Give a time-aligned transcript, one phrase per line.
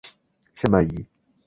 [0.55, 1.05] 谢曼怡。